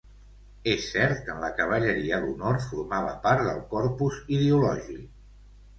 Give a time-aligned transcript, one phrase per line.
[0.71, 5.07] És cert que en la cavalleria l’honor formava part del corpus ideològic.